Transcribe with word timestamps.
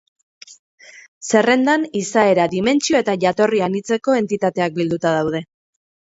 Zerrendan 1.27 1.85
izaera, 1.99 2.47
dimentsio 2.55 2.99
eta 3.03 3.15
jatorri 3.25 3.63
anitzeko 3.67 4.19
entitateak 4.23 4.77
bilduta 4.81 5.15
daude. 5.21 5.45